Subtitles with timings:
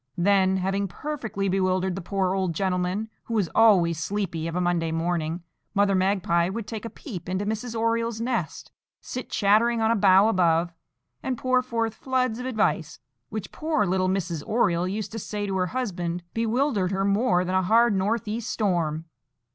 [0.17, 4.91] Then, having perfectly bewildered the poor old gentleman, who was always sleepy of a Monday
[4.91, 5.43] morning,
[5.75, 7.79] Mother Magpie would take a peep into Mrs.
[7.79, 10.73] Oriole's nest, sit chattering on a bough above,
[11.21, 14.41] and pour forth floods of advice, which, poor little Mrs.
[14.47, 18.49] Oriole used to say to her husband, bewildered her more than a hard north east
[18.49, 19.05] storm.